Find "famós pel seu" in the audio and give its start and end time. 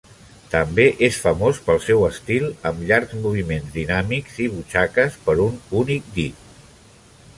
1.25-2.05